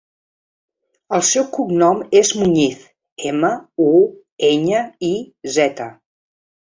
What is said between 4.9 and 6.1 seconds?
i, zeta.